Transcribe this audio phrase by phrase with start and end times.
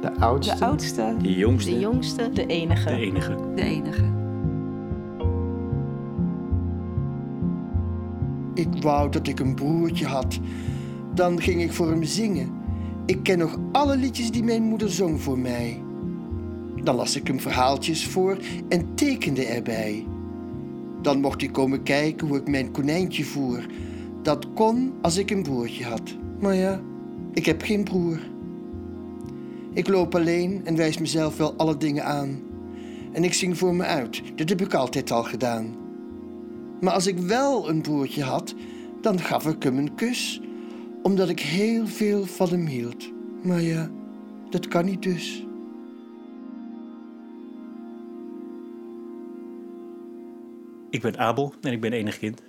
[0.00, 0.56] De oudste.
[0.56, 1.14] De oudste.
[1.22, 1.70] De jongste.
[1.70, 2.30] De jongste.
[2.32, 2.88] De enige.
[2.88, 3.36] De enige.
[3.54, 4.04] De enige.
[8.54, 10.38] Ik wou dat ik een broertje had.
[11.14, 12.52] Dan ging ik voor hem zingen.
[13.06, 15.82] Ik ken nog alle liedjes die mijn moeder zong voor mij.
[16.82, 18.38] Dan las ik hem verhaaltjes voor
[18.68, 20.06] en tekende erbij.
[21.02, 23.66] Dan mocht hij komen kijken hoe ik mijn konijntje voer.
[24.22, 26.16] Dat kon als ik een broertje had.
[26.38, 26.80] Maar ja,
[27.32, 28.18] ik heb geen broer.
[29.72, 32.42] Ik loop alleen en wijs mezelf wel alle dingen aan.
[33.12, 35.76] En ik zing voor me uit, dat heb ik altijd al gedaan.
[36.80, 38.54] Maar als ik wel een broertje had,
[39.00, 40.40] dan gaf ik hem een kus,
[41.02, 43.10] omdat ik heel veel van hem hield.
[43.42, 43.90] Maar ja,
[44.50, 45.44] dat kan niet dus.
[50.90, 52.42] Ik ben Abel en ik ben enig kind.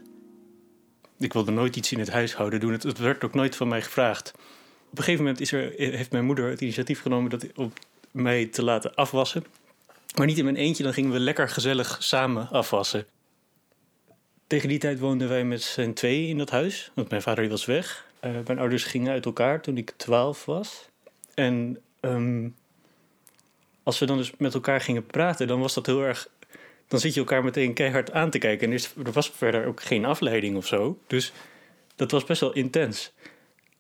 [1.18, 2.72] Ik wilde nooit iets in het huishouden doen.
[2.72, 4.34] Het, werd ook nooit van mij gevraagd.
[4.92, 7.74] Op een gegeven moment is er, heeft mijn moeder het initiatief genomen dat, om
[8.12, 9.46] mij te laten afwassen.
[10.16, 13.06] Maar niet in mijn eentje, dan gingen we lekker gezellig samen afwassen.
[14.48, 17.66] Tegen die tijd woonden wij met z'n tweeën in dat huis, want mijn vader was
[17.66, 18.06] weg.
[18.26, 20.90] Uh, mijn ouders gingen uit elkaar toen ik twaalf was.
[21.34, 22.56] En um,
[23.84, 26.30] als we dan dus met elkaar gingen praten, dan was dat heel erg.
[26.88, 28.72] Dan zit je elkaar meteen keihard aan te kijken.
[28.72, 31.00] En er was verder ook geen afleiding of zo.
[31.08, 31.32] Dus
[31.96, 33.14] dat was best wel intens.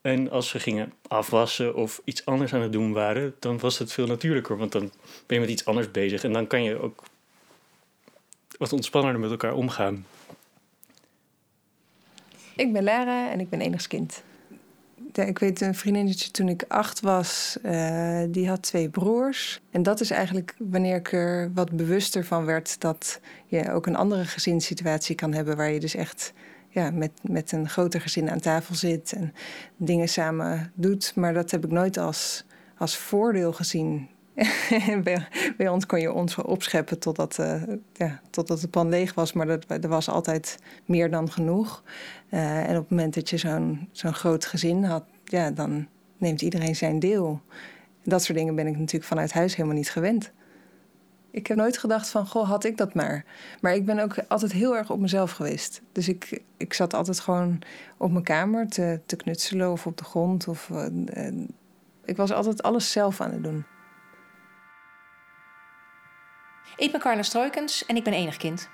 [0.01, 3.93] En als we gingen afwassen of iets anders aan het doen waren, dan was het
[3.93, 4.57] veel natuurlijker.
[4.57, 4.91] Want dan
[5.25, 6.23] ben je met iets anders bezig.
[6.23, 7.03] En dan kan je ook
[8.57, 10.05] wat ontspannender met elkaar omgaan.
[12.55, 14.23] Ik ben Lara en ik ben enigskind.
[15.13, 19.61] Ja, ik weet een vriendinnetje toen ik acht was, uh, die had twee broers.
[19.71, 23.95] En dat is eigenlijk wanneer ik er wat bewuster van werd dat je ook een
[23.95, 26.33] andere gezinssituatie kan hebben waar je dus echt
[26.71, 29.33] ja, met, met een groter gezin aan tafel zit en
[29.77, 31.15] dingen samen doet.
[31.15, 32.45] Maar dat heb ik nooit als,
[32.77, 34.09] als voordeel gezien.
[35.03, 37.63] bij, bij, ons kon je ons opscheppen totdat, uh,
[37.93, 41.83] ja, totdat het pan leeg was, maar dat, er was altijd meer dan genoeg.
[42.29, 46.41] Uh, en op het moment dat je zo'n zo'n groot gezin had, ja, dan neemt
[46.41, 47.41] iedereen zijn deel.
[48.03, 50.31] Dat soort dingen ben ik natuurlijk vanuit huis helemaal niet gewend.
[51.31, 53.25] Ik heb nooit gedacht van, goh, had ik dat maar.
[53.61, 55.81] Maar ik ben ook altijd heel erg op mezelf geweest.
[55.91, 57.61] Dus ik, ik zat altijd gewoon
[57.97, 60.47] op mijn kamer te, te knutselen of op de grond.
[60.47, 61.45] Of, uh,
[62.05, 63.65] ik was altijd alles zelf aan het doen.
[66.75, 68.69] Ik ben Carla Stroikens en ik ben enig kind.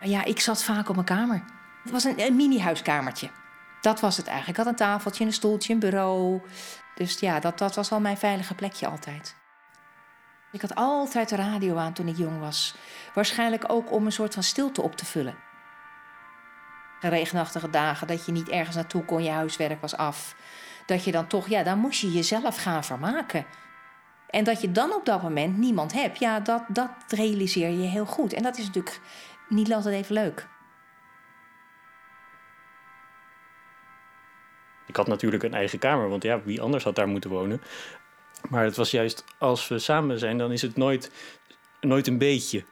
[0.00, 1.44] Ja, ik zat vaak op mijn kamer.
[1.82, 3.30] Het was een, een mini-huiskamertje.
[3.80, 4.58] Dat was het eigenlijk.
[4.58, 6.40] Ik had een tafeltje, een stoeltje, een bureau.
[6.94, 9.36] Dus ja, dat, dat was al mijn veilige plekje altijd.
[10.52, 12.74] Ik had altijd de radio aan toen ik jong was.
[13.14, 15.36] Waarschijnlijk ook om een soort van stilte op te vullen.
[17.00, 20.36] Regenachtige dagen, dat je niet ergens naartoe kon, je huiswerk was af.
[20.86, 23.46] Dat je dan toch, ja, dan moest je jezelf gaan vermaken.
[24.30, 28.06] En dat je dan op dat moment niemand hebt, ja, dat, dat realiseer je heel
[28.06, 28.32] goed.
[28.32, 29.00] En dat is natuurlijk
[29.48, 30.46] niet altijd even leuk.
[34.86, 37.62] Ik had natuurlijk een eigen kamer, want ja, wie anders had daar moeten wonen.
[38.48, 41.10] Maar het was juist als we samen zijn, dan is het nooit,
[41.80, 42.64] nooit een beetje.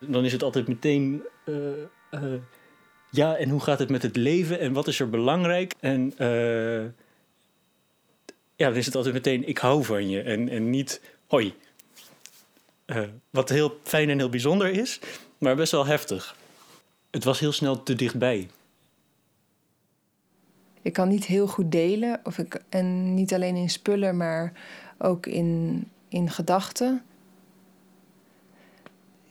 [0.00, 1.22] Dan is het altijd meteen.
[1.44, 1.56] Uh,
[2.10, 2.34] uh,
[3.10, 5.74] ja, en hoe gaat het met het leven en wat is er belangrijk?
[5.80, 6.84] En uh,
[8.56, 11.54] ja, dan is het altijd meteen: ik hou van je en, en niet hoi.
[13.30, 15.00] wat heel fijn en heel bijzonder is,
[15.38, 16.36] maar best wel heftig.
[17.10, 18.48] Het was heel snel te dichtbij.
[20.82, 24.52] Ik kan niet heel goed delen, of ik, en niet alleen in spullen, maar
[25.02, 27.02] ook in, in gedachten.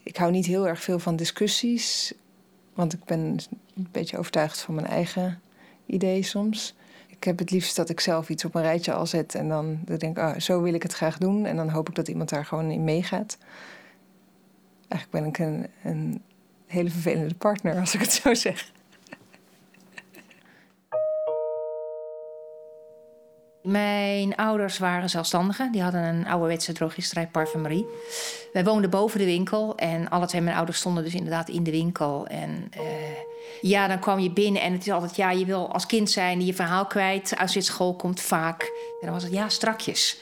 [0.04, 2.14] Ik hou niet heel erg veel van discussies,
[2.74, 5.42] want ik ben een beetje overtuigd van mijn eigen
[5.86, 6.76] idee soms.
[7.08, 9.80] Ik heb het liefst dat ik zelf iets op een rijtje al zet en dan,
[9.86, 11.46] denk ik, oh, zo wil ik het graag doen.
[11.46, 13.38] En dan hoop ik dat iemand daar gewoon in meegaat.
[14.88, 16.22] Eigenlijk ben ik een, een
[16.66, 18.72] hele vervelende partner, als ik het zo zeg.
[23.64, 25.72] Mijn ouders waren zelfstandigen.
[25.72, 27.86] Die hadden een ouderwetse drogisterij parfumerie.
[28.54, 29.76] Wij woonden boven de winkel.
[29.76, 32.28] En alle twee mijn ouders stonden dus inderdaad in de winkel.
[32.28, 32.84] En uh,
[33.62, 35.16] ja, dan kwam je binnen en het is altijd...
[35.16, 37.34] ja, je wil als kind zijn je verhaal kwijt.
[37.38, 38.62] Als je uit school komt, vaak.
[38.62, 40.20] En dan was het ja, strakjes.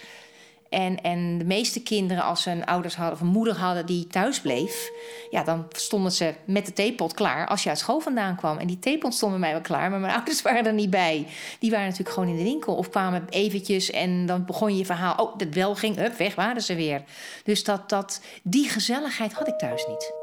[0.69, 4.07] En, en de meeste kinderen, als ze een ouders hadden of een moeder hadden die
[4.07, 4.89] thuis bleef,
[5.29, 8.57] ja, dan stonden ze met de theepot klaar als je uit school vandaan kwam.
[8.57, 11.27] En die theepot stond bij mij wel klaar, maar mijn ouders waren er niet bij.
[11.59, 15.15] Die waren natuurlijk gewoon in de winkel of kwamen eventjes en dan begon je verhaal.
[15.15, 17.03] Oh, dat wel ging, up, weg waren ze weer.
[17.43, 20.13] Dus dat, dat, die gezelligheid had ik thuis niet.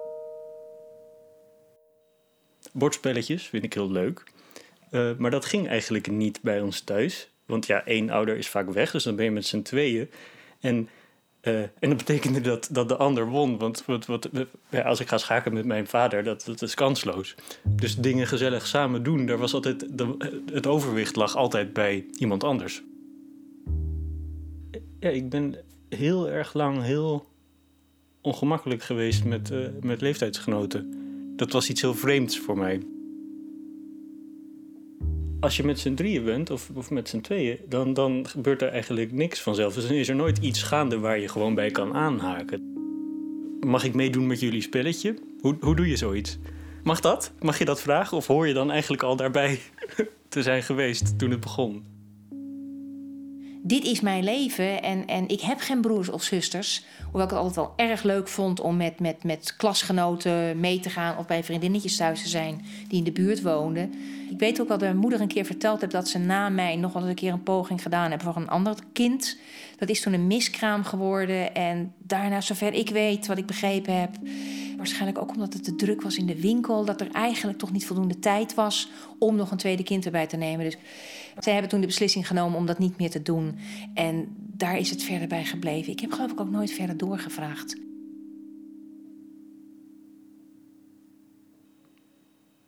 [2.73, 4.23] Bordspelletjes vind ik heel leuk.
[4.91, 7.29] Uh, maar dat ging eigenlijk niet bij ons thuis.
[7.47, 10.11] Want ja, één ouder is vaak weg, dus dan ben je met z'n tweeën.
[10.67, 10.89] En
[11.47, 13.59] Uh, en dat betekende dat, dat de ander won.
[13.59, 14.29] Want wat,
[14.71, 17.35] ja, als ik ga schaken met mijn vader, dat, dat is kansloos.
[17.69, 20.17] Dus dingen gezellig samen doen, daar was altijd de,
[20.53, 22.83] het overwicht lag altijd bij iemand anders.
[25.01, 25.57] Ja, ik ben
[25.89, 27.27] heel erg lang heel
[28.21, 30.95] ongemakkelijk geweest met, uh, met leeftijdsgenoten.
[31.37, 32.83] Dat was iets heel vreemds voor mij
[35.41, 38.69] als je met z'n drieën bent, of, of met z'n tweeën, dan, dan gebeurt er
[38.69, 39.75] eigenlijk niks vanzelf.
[39.75, 42.75] Dus dan is er nooit iets gaande waar je gewoon bij kan aanhaken.
[43.61, 45.15] Mag ik meedoen met jullie spelletje?
[45.41, 46.39] Hoe, hoe doe je zoiets?
[46.83, 47.33] Mag dat?
[47.41, 48.17] Mag je dat vragen?
[48.17, 49.61] Of hoor je dan eigenlijk al daarbij
[50.29, 51.96] te zijn geweest toen het begon?
[53.67, 56.85] Dit is mijn leven en, en ik heb geen broers of zusters.
[57.03, 60.91] Hoewel ik het altijd wel erg leuk vond om met, met, met klasgenoten mee te
[60.91, 63.93] gaan of bij vriendinnetjes thuis te zijn die in de buurt woonden.
[64.31, 66.93] Ik weet ook dat mijn moeder een keer verteld heeft dat ze na mij nog
[66.93, 69.39] wel eens een keer een poging gedaan hebben voor een ander kind.
[69.79, 74.11] Dat is toen een miskraam geworden en daarna, zover ik weet, wat ik begrepen heb,
[74.77, 77.87] waarschijnlijk ook omdat het te druk was in de winkel, dat er eigenlijk toch niet
[77.87, 78.89] voldoende tijd was
[79.19, 80.65] om nog een tweede kind erbij te nemen.
[80.65, 80.77] Dus
[81.39, 83.59] zij hebben toen de beslissing genomen om dat niet meer te doen.
[83.95, 85.93] En daar is het verder bij gebleven.
[85.93, 87.77] Ik heb geloof ik ook nooit verder doorgevraagd.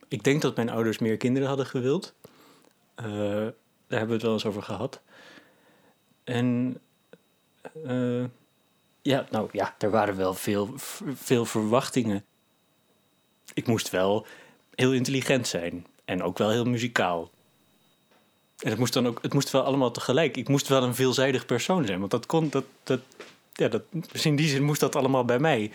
[0.09, 2.15] Ik denk dat mijn ouders meer kinderen hadden gewild.
[3.01, 5.01] Uh, daar hebben we het wel eens over gehad.
[6.25, 6.79] En
[7.87, 8.25] uh,
[9.03, 10.73] ja, nou ja, er waren wel veel,
[11.15, 12.25] veel verwachtingen.
[13.55, 14.27] Ik moest wel
[14.75, 17.31] heel intelligent zijn en ook wel heel muzikaal.
[18.59, 20.37] En het moest dan ook, het moest wel allemaal tegelijk.
[20.37, 23.01] Ik moest wel een veelzijdig persoon zijn, want dat kon, dat, dat,
[23.53, 23.83] ja, dat,
[24.23, 25.71] in die zin moest dat allemaal bij mij.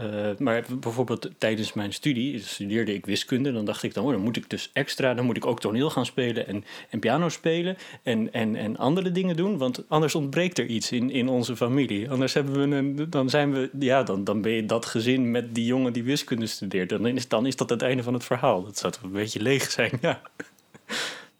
[0.00, 3.52] Uh, maar bijvoorbeeld tijdens mijn studie studeerde ik wiskunde.
[3.52, 5.90] Dan dacht ik dan, oh, dan moet ik dus extra, dan moet ik ook toneel
[5.90, 9.58] gaan spelen en, en piano spelen en, en, en andere dingen doen.
[9.58, 12.10] Want anders ontbreekt er iets in, in onze familie.
[12.10, 15.54] Anders hebben we een, dan zijn we, ja, dan, dan ben je dat gezin met
[15.54, 16.88] die jongen die wiskunde studeert.
[16.88, 18.64] Dan is, dan is dat het einde van het verhaal.
[18.64, 20.20] Dat zou een beetje leeg zijn, ja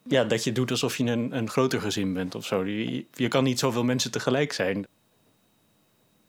[0.07, 2.65] ja, dat je doet alsof je een, een groter gezin bent of zo.
[2.65, 4.85] Je, je kan niet zoveel mensen tegelijk zijn.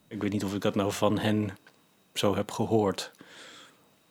[0.07, 1.57] Ik weet niet of ik dat nou van hen
[2.13, 3.11] zo heb gehoord.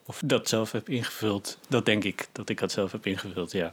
[0.07, 1.59] Of dat zelf heb ingevuld.
[1.69, 3.73] Dat denk ik, dat ik dat zelf heb ingevuld, ja.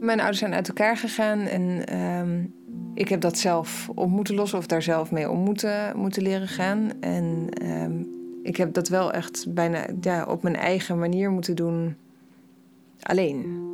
[0.00, 2.44] Mijn ouders zijn uit elkaar gegaan en ehm,
[2.94, 5.38] ik heb dat zelf op moeten lossen of daar zelf mee om
[5.94, 7.00] moeten, leren gaan.
[7.00, 8.04] En ehm,
[8.42, 11.96] ik heb dat wel echt bijna ja, op mijn eigen manier moeten doen
[13.00, 13.68] alleen.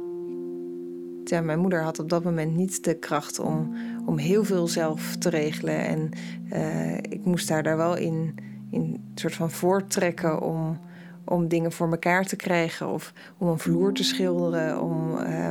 [1.25, 3.75] Ja, mijn moeder had op dat moment niet de kracht om,
[4.07, 5.79] om heel veel zelf te regelen.
[5.79, 6.11] En
[6.53, 8.35] uh, ik moest haar daar wel in,
[8.71, 10.79] in soort van voortrekken om,
[11.25, 12.89] om dingen voor elkaar te krijgen.
[12.89, 14.83] Of om een vloer te schilderen.
[14.83, 15.49] Om, uh,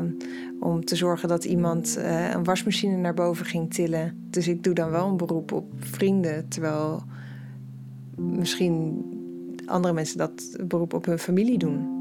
[0.59, 4.27] om te zorgen dat iemand uh, een wasmachine naar boven ging tillen.
[4.29, 6.47] Dus ik doe dan wel een beroep op vrienden.
[6.47, 7.03] Terwijl
[8.15, 9.03] misschien
[9.65, 11.94] andere mensen dat beroep op hun familie doen.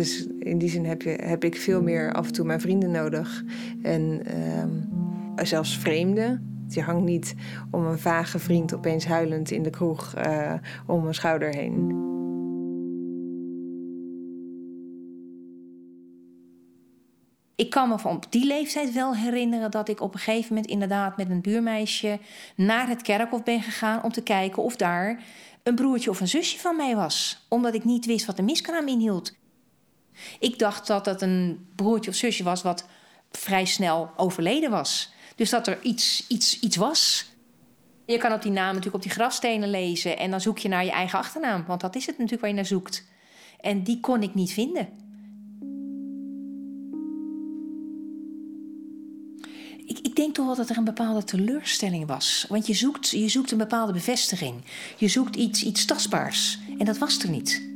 [0.00, 2.90] Dus in die zin heb, je, heb ik veel meer af en toe mijn vrienden
[2.90, 3.44] nodig.
[3.82, 4.22] En
[5.36, 6.64] uh, zelfs vreemden.
[6.68, 7.34] Je hangt niet
[7.70, 10.52] om een vage vriend opeens huilend in de kroeg uh,
[10.86, 11.88] om een schouder heen.
[17.56, 20.72] Ik kan me van op die leeftijd wel herinneren dat ik op een gegeven moment
[20.72, 22.18] inderdaad met een buurmeisje
[22.56, 25.22] naar het kerkhof ben gegaan om te kijken of daar
[25.62, 27.46] een broertje of een zusje van mij was.
[27.48, 29.38] Omdat ik niet wist wat de miskraam inhield.
[30.38, 32.84] Ik dacht dat dat een broertje of zusje was wat
[33.30, 35.12] vrij snel overleden was.
[35.36, 37.30] Dus dat er iets, iets, iets was.
[38.06, 40.84] Je kan op die naam natuurlijk op die grafstenen lezen en dan zoek je naar
[40.84, 43.06] je eigen achternaam, want dat is het natuurlijk waar je naar zoekt.
[43.60, 44.88] En die kon ik niet vinden.
[49.86, 52.46] Ik, ik, denk toch wel dat er een bepaalde teleurstelling was.
[52.48, 54.64] Want je zoekt, je zoekt een bepaalde bevestiging.
[54.96, 56.58] Je zoekt iets, iets tastbaars.
[56.78, 57.68] En dat was er niet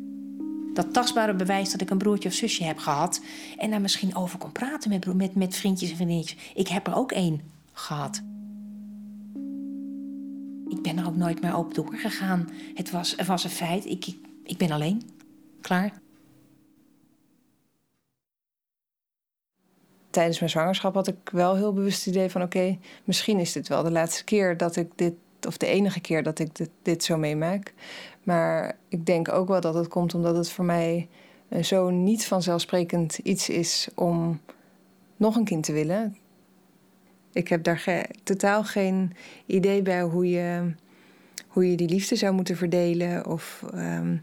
[0.75, 3.21] dat tastbare bewijs dat ik een broertje of zusje heb gehad.
[3.57, 6.53] En daar misschien over kon praten met, met, met vriendjes en vriendinnetjes.
[6.55, 7.41] Ik heb er ook één
[7.73, 8.23] gehad.
[10.69, 12.49] Ik ben er ook nooit meer op doorgegaan.
[12.75, 13.87] Het was, het was een feit.
[13.87, 15.03] Ik, ik, ik ben alleen.
[15.61, 15.93] Klaar.
[20.11, 22.43] Tijdens mijn zwangerschap had ik wel heel bewust het idee van...
[22.43, 25.15] oké, misschien is dit wel de laatste keer dat ik dit...
[25.47, 26.49] of de enige keer dat ik
[26.83, 27.75] dit, zo meemaak.
[28.23, 31.09] Maar ik denk ook wel dat het komt omdat het voor mij
[31.49, 34.41] eh, zo niet vanzelfsprekend iets is om
[35.17, 36.17] nog een kind te willen.
[37.33, 39.13] Ik heb daar totaal geen
[39.47, 40.75] idee bij hoe je,
[41.49, 43.27] hoe je die liefde zou moeten verdelen.
[43.27, 44.23] Of um,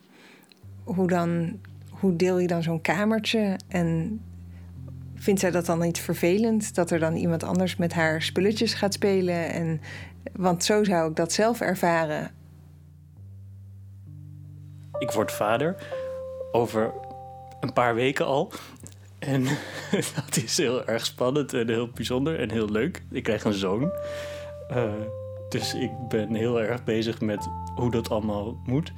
[0.84, 1.60] hoe, dan,
[1.90, 3.60] hoe deel je dan zo'n kamertje?
[3.68, 4.20] En
[5.16, 8.94] vindt zij dat dan niet vervelend dat er dan iemand anders met haar spulletjes gaat
[8.94, 9.50] spelen?
[9.50, 9.82] En,
[10.34, 12.32] want zo zou ik dat zelf ervaren.
[14.98, 15.76] Ik word vader
[16.52, 16.94] over
[17.60, 18.52] een paar weken al.
[19.20, 19.44] En
[20.16, 23.04] dat is heel erg spannend en heel bijzonder en heel leuk.
[23.12, 23.92] Ik krijg een zoon.
[24.72, 24.92] Uh,
[25.50, 28.94] dus ik ben heel erg bezig met hoe dat allemaal moet.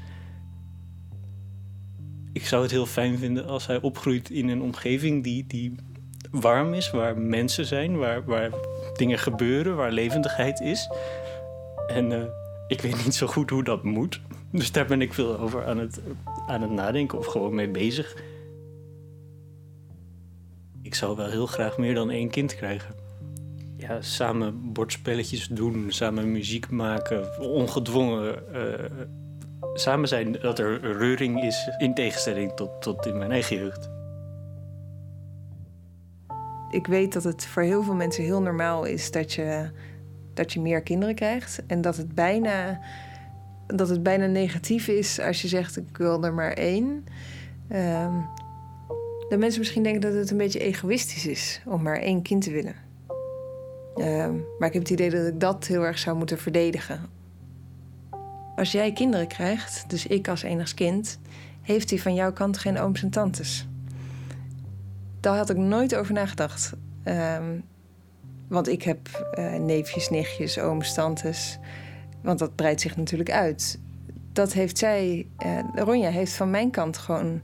[2.34, 5.76] Ik zou het heel fijn vinden als hij opgroeit in een omgeving die, die
[6.32, 8.52] warm is, waar mensen zijn, waar, waar
[8.94, 10.90] dingen gebeuren, waar levendigheid is.
[11.88, 12.24] En uh,
[12.68, 14.22] ik weet niet zo goed hoe dat moet.
[14.52, 16.02] Dus daar ben ik veel over aan het,
[16.48, 18.16] aan het nadenken of gewoon mee bezig.
[20.82, 22.96] Ik zou wel heel graag meer dan één kind krijgen.
[23.78, 28.44] Ja, samen bordspelletjes doen, samen muziek maken, ongedwongen.
[28.54, 29.08] Uh,
[29.74, 33.90] samen zijn dat er reuring is, in tegenstelling tot, tot in mijn eigen jeugd.
[36.74, 39.70] Ik weet dat het voor heel veel mensen heel normaal is dat je,
[40.34, 41.66] dat je meer kinderen krijgt.
[41.68, 42.80] En dat het bijna
[43.68, 47.06] dat het bijna negatief is als je zegt: Ik wil er maar één.
[47.72, 48.26] Um,
[49.30, 52.52] dat mensen misschien denken dat het een beetje egoïstisch is om maar één kind te
[52.52, 52.76] willen.
[53.96, 57.00] Ehm, maar ik heb het idee dat ik dat heel erg zou moeten verdedigen.
[58.56, 61.20] Als jij kinderen krijgt, dus ik als enigs kind,
[61.62, 63.68] heeft hij van jouw kant geen ooms en tantes.
[65.24, 66.74] Daar had ik nooit over nagedacht.
[67.06, 67.64] Um,
[68.48, 71.60] want ik heb uh, neefjes, nichtjes, ooms, tantes.
[72.22, 73.80] Want dat breidt zich natuurlijk uit.
[74.34, 77.42] Dat heeft zij, uh, Ronja heeft van mijn kant gewoon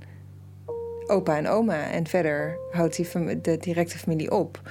[1.08, 1.90] opa en oma.
[1.90, 4.62] En verder houdt die de directe familie op.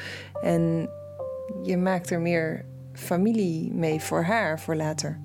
[0.42, 0.90] En
[1.62, 5.18] je maakt er meer familie mee voor haar, voor later.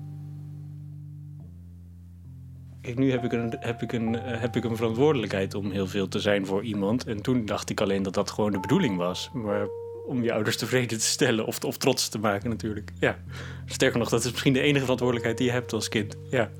[2.84, 5.86] Kijk, nu heb ik, een, heb, ik een, eh, heb ik een verantwoordelijkheid om heel
[5.86, 7.06] veel te zijn voor iemand.
[7.06, 9.30] En toen dacht ik alleen dat dat gewoon de bedoeling was.
[9.32, 9.66] Maar
[10.06, 12.92] om je ouders tevreden te stellen of, of trots te maken natuurlijk.
[12.98, 13.18] Ja.
[13.66, 16.16] Sterker nog, dat is misschien de enige verantwoordelijkheid die je hebt als kind.
[16.30, 16.50] Ja.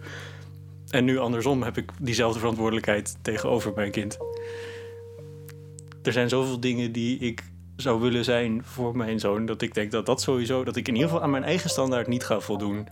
[0.88, 4.18] En nu andersom heb ik diezelfde verantwoordelijkheid tegenover mijn kind.
[6.02, 7.42] Er zijn zoveel dingen die ik
[7.76, 10.94] zou willen zijn voor mijn zoon, dat ik denk dat dat sowieso, dat ik in
[10.94, 12.88] ieder geval aan mijn eigen standaard niet ga voldoen.